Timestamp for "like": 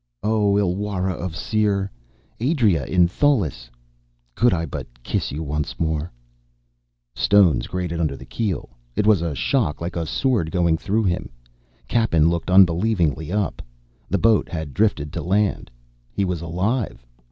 9.79-9.95